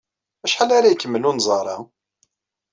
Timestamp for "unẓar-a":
1.29-1.77